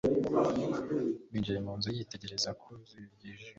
[1.31, 3.45] Binjiye mu nzu, yitegereza ku ziko ryijimye